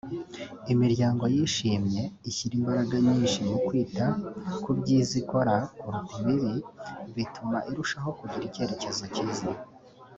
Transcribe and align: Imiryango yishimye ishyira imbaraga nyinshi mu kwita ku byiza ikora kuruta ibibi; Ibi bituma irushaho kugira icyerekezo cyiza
Imiryango 0.73 1.23
yishimye 1.35 2.01
ishyira 2.29 2.53
imbaraga 2.59 2.95
nyinshi 3.07 3.37
mu 3.49 3.57
kwita 3.67 4.05
ku 4.63 4.69
byiza 4.77 5.13
ikora 5.21 5.55
kuruta 5.79 6.13
ibibi; 6.21 6.53
Ibi 6.57 6.57
bituma 7.15 7.57
irushaho 7.69 8.09
kugira 8.19 8.43
icyerekezo 8.49 9.03
cyiza 9.13 9.47